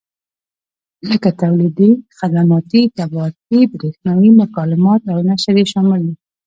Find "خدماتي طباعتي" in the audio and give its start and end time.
2.19-3.59